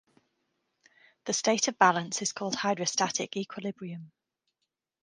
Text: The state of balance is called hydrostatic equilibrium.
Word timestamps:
The 1.25 1.33
state 1.33 1.67
of 1.67 1.77
balance 1.77 2.23
is 2.23 2.33
called 2.33 2.55
hydrostatic 2.55 3.37
equilibrium. 3.37 4.11